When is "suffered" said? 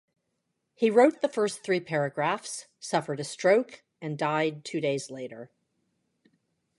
2.79-3.19